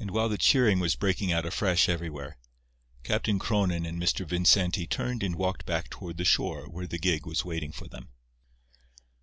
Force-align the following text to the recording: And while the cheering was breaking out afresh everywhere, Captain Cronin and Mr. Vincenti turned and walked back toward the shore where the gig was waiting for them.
And 0.00 0.10
while 0.10 0.30
the 0.30 0.38
cheering 0.38 0.80
was 0.80 0.96
breaking 0.96 1.30
out 1.30 1.44
afresh 1.44 1.86
everywhere, 1.86 2.38
Captain 3.02 3.38
Cronin 3.38 3.84
and 3.84 4.02
Mr. 4.02 4.26
Vincenti 4.26 4.86
turned 4.86 5.22
and 5.22 5.36
walked 5.36 5.66
back 5.66 5.90
toward 5.90 6.16
the 6.16 6.24
shore 6.24 6.64
where 6.70 6.86
the 6.86 6.98
gig 6.98 7.26
was 7.26 7.44
waiting 7.44 7.70
for 7.70 7.86
them. 7.86 8.08